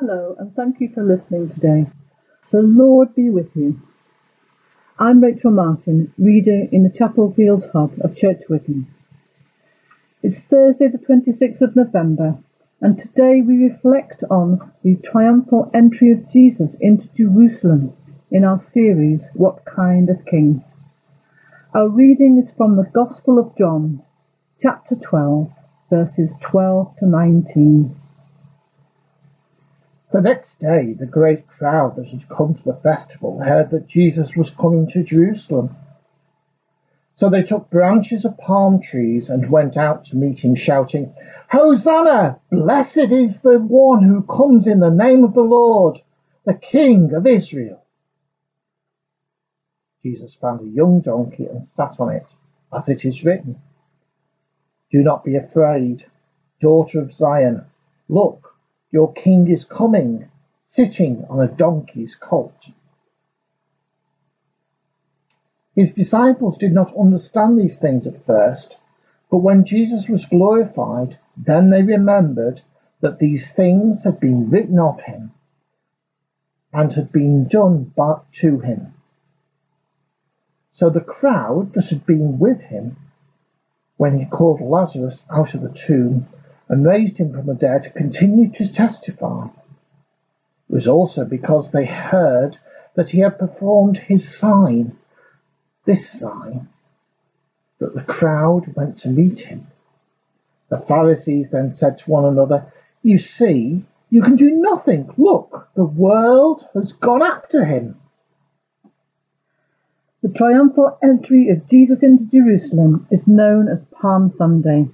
[0.00, 1.86] Hello, and thank you for listening today.
[2.50, 3.80] The Lord be with you.
[4.98, 8.42] I'm Rachel Martin, reader in the Chapel Fields Hub of Church.
[10.20, 12.38] It's Thursday, the 26th of November,
[12.80, 17.92] and today we reflect on the triumphal entry of Jesus into Jerusalem
[18.32, 20.64] in our series, What Kind of King?
[21.72, 24.02] Our reading is from the Gospel of John,
[24.60, 25.52] chapter 12,
[25.88, 28.00] verses 12 to 19.
[30.14, 34.36] The next day, the great crowd that had come to the festival heard that Jesus
[34.36, 35.74] was coming to Jerusalem.
[37.16, 41.12] So they took branches of palm trees and went out to meet him, shouting,
[41.50, 42.38] Hosanna!
[42.48, 46.00] Blessed is the one who comes in the name of the Lord,
[46.44, 47.82] the King of Israel.
[50.04, 52.26] Jesus found a young donkey and sat on it,
[52.72, 53.60] as it is written,
[54.92, 56.06] Do not be afraid,
[56.60, 57.64] daughter of Zion.
[58.08, 58.53] Look,
[58.94, 60.30] your king is coming,
[60.70, 62.54] sitting on a donkey's colt.
[65.74, 68.76] His disciples did not understand these things at first,
[69.32, 72.62] but when Jesus was glorified, then they remembered
[73.00, 75.32] that these things had been written of him
[76.72, 78.94] and had been done but to him.
[80.72, 82.96] So the crowd that had been with him
[83.96, 86.28] when he called Lazarus out of the tomb
[86.68, 89.46] and raised him from the dead continued to testify.
[89.46, 92.58] It was also because they heard
[92.94, 94.96] that he had performed his sign,
[95.84, 96.68] this sign,
[97.78, 99.66] that the crowd went to meet him.
[100.70, 105.12] The Pharisees then said to one another, You see, you can do nothing.
[105.16, 108.00] Look, the world has gone after him.
[110.22, 114.88] The triumphal entry of Jesus into Jerusalem is known as Palm Sunday.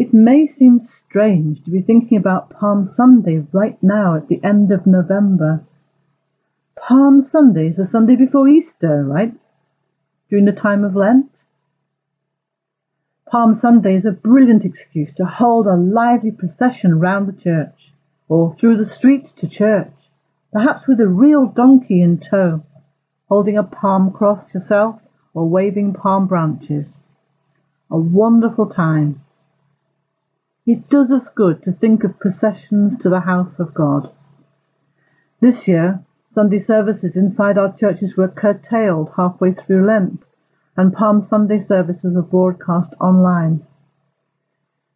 [0.00, 4.72] It may seem strange to be thinking about Palm Sunday right now at the end
[4.72, 5.62] of November.
[6.74, 9.34] Palm Sunday is the Sunday before Easter, right?
[10.30, 11.42] During the time of Lent.
[13.30, 17.92] Palm Sunday is a brilliant excuse to hold a lively procession round the church,
[18.26, 19.92] or through the streets to church,
[20.50, 22.64] perhaps with a real donkey in tow,
[23.28, 24.98] holding a palm cross yourself
[25.34, 26.86] or waving palm branches.
[27.90, 29.20] A wonderful time
[30.66, 34.12] it does us good to think of processions to the house of God.
[35.40, 36.04] This year,
[36.34, 40.24] Sunday services inside our churches were curtailed halfway through Lent,
[40.76, 43.66] and Palm Sunday services were broadcast online.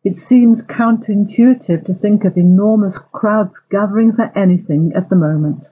[0.05, 5.65] It seems counterintuitive to think of enormous crowds gathering for anything at the moment.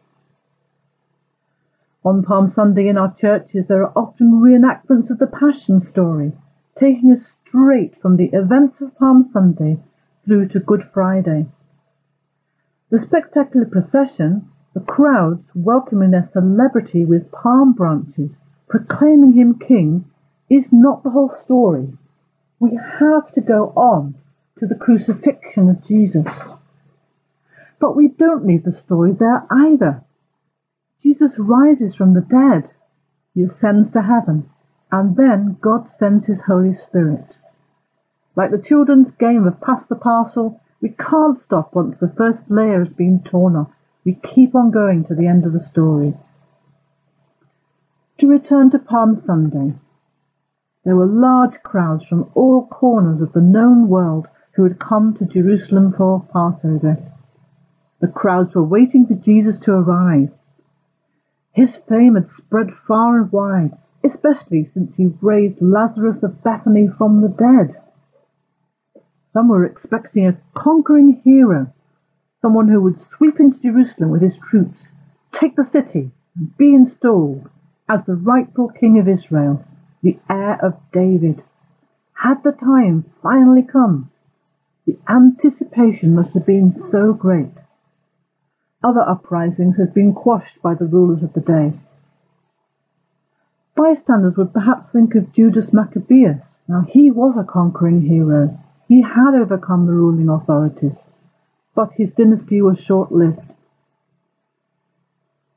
[2.04, 6.32] On Palm Sunday in our churches, there are often reenactments of the Passion story,
[6.78, 9.78] taking us straight from the events of Palm Sunday
[10.24, 11.46] through to Good Friday.
[12.90, 18.30] The spectacular procession, the crowds welcoming their celebrity with palm branches,
[18.68, 20.06] proclaiming him king,
[20.48, 21.92] is not the whole story.
[22.58, 24.14] We have to go on
[24.58, 26.26] to the crucifixion of Jesus.
[27.78, 30.04] But we don't leave the story there either.
[31.02, 32.70] Jesus rises from the dead,
[33.34, 34.48] he ascends to heaven,
[34.92, 37.25] and then God sends his Holy Spirit.
[38.36, 42.84] Like the children's game of pass the parcel, we can't stop once the first layer
[42.84, 43.70] has been torn off.
[44.04, 46.14] We keep on going to the end of the story.
[48.19, 49.75] To return to Palm Sunday,
[50.84, 55.25] there were large crowds from all corners of the known world who had come to
[55.25, 56.98] Jerusalem for Passover.
[58.00, 60.31] The crowds were waiting for Jesus to arrive.
[61.52, 67.20] His fame had spread far and wide, especially since he raised Lazarus of Bethany from
[67.20, 67.80] the dead.
[69.32, 71.72] Some were expecting a conquering hero,
[72.40, 74.88] someone who would sweep into Jerusalem with his troops,
[75.30, 77.48] take the city, and be installed
[77.88, 79.64] as the rightful king of Israel,
[80.02, 81.42] the heir of David.
[82.14, 84.10] Had the time finally come?
[84.86, 87.52] The anticipation must have been so great.
[88.82, 91.72] Other uprisings had been quashed by the rulers of the day.
[93.74, 96.46] Bystanders would perhaps think of Judas Maccabeus.
[96.69, 98.58] Now he was a conquering hero.
[98.88, 100.98] He had overcome the ruling authorities,
[101.74, 103.40] but his dynasty was short-lived.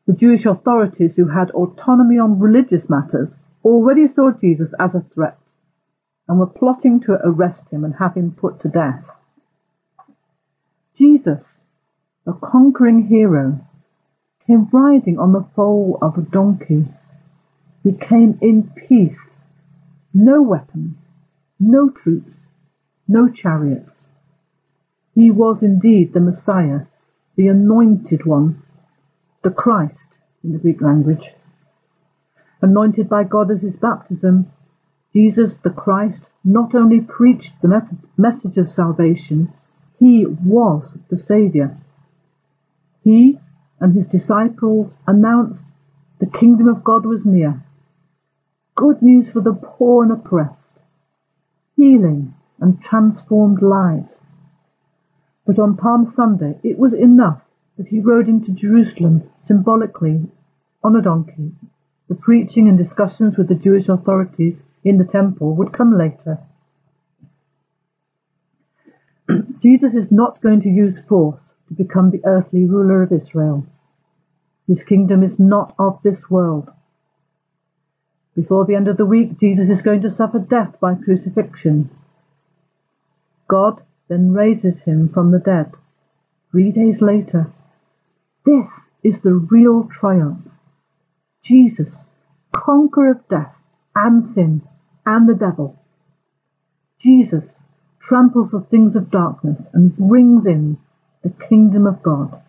[0.07, 3.29] The Jewish authorities, who had autonomy on religious matters,
[3.63, 5.37] already saw Jesus as a threat
[6.27, 9.03] and were plotting to arrest him and have him put to death.
[10.95, 11.57] Jesus,
[12.25, 13.59] the conquering hero,
[14.47, 16.85] came riding on the foal of a donkey.
[17.85, 19.29] He came in peace,
[20.11, 20.95] no weapons,
[21.59, 22.33] no troops,
[23.07, 23.91] no chariots.
[25.13, 26.87] He was indeed the Messiah,
[27.35, 28.63] the Anointed One,
[29.43, 30.07] the Christ
[30.43, 31.31] in the Greek language.
[32.59, 34.51] Anointed by God as his baptism,
[35.13, 37.87] Jesus the Christ not only preached the
[38.17, 39.53] message of salvation,
[39.99, 41.77] he was the Saviour.
[43.03, 43.37] He
[43.79, 45.65] and his disciples announced
[46.17, 47.61] the kingdom of God was near.
[48.75, 50.79] Good news for the poor and oppressed,
[51.77, 54.09] healing and transformed lives.
[55.45, 57.41] But on Palm Sunday, it was enough
[57.77, 60.29] that he rode into Jerusalem symbolically
[60.83, 61.53] on a donkey.
[62.09, 66.39] The preaching and discussions with the Jewish authorities in the temple would come later.
[69.63, 71.39] Jesus is not going to use force
[71.69, 73.65] to become the earthly ruler of Israel.
[74.67, 76.69] His kingdom is not of this world.
[78.35, 81.89] Before the end of the week, Jesus is going to suffer death by crucifixion.
[83.47, 85.71] God then raises him from the dead
[86.51, 87.51] three days later.
[88.45, 88.69] This
[89.03, 90.47] is the real triumph.
[91.41, 91.93] Jesus,
[92.51, 93.55] conqueror of death
[93.95, 94.61] and sin
[95.05, 95.79] and the devil.
[96.99, 97.53] Jesus
[98.01, 100.77] tramples the things of darkness and brings in
[101.23, 102.41] the kingdom of God.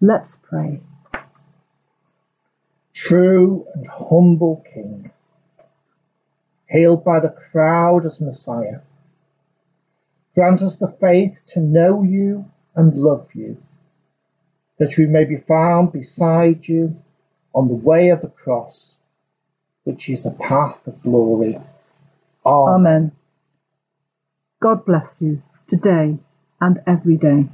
[0.00, 0.80] Let's pray.
[3.06, 5.12] True and humble King,
[6.66, 8.80] hailed by the crowd as Messiah,
[10.34, 13.56] grant us the faith to know you and love you,
[14.78, 16.96] that we may be found beside you
[17.54, 18.94] on the way of the cross,
[19.84, 21.58] which is the path of glory.
[22.44, 22.74] Amen.
[22.74, 23.12] Amen.
[24.60, 26.18] God bless you today
[26.60, 27.48] and every day.